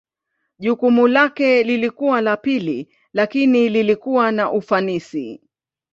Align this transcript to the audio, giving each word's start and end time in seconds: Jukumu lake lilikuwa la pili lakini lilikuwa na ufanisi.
Jukumu 0.59 1.07
lake 1.07 1.63
lilikuwa 1.63 2.21
la 2.21 2.37
pili 2.37 2.89
lakini 3.13 3.69
lilikuwa 3.69 4.31
na 4.31 4.51
ufanisi. 4.51 5.41